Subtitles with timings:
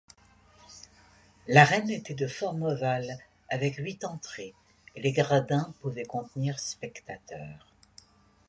[1.47, 3.19] L'arène était de forme ovale,
[3.51, 4.55] avec huit entrées,
[4.95, 7.67] et les gradins pouvaient contenir spectateurs.